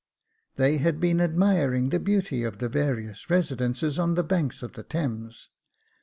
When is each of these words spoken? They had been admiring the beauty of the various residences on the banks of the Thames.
They 0.55 0.77
had 0.79 0.99
been 0.99 1.21
admiring 1.21 1.89
the 1.89 1.99
beauty 1.99 2.41
of 2.41 2.57
the 2.57 2.69
various 2.69 3.29
residences 3.29 3.99
on 3.99 4.15
the 4.15 4.23
banks 4.23 4.63
of 4.63 4.73
the 4.73 4.81
Thames. 4.81 5.49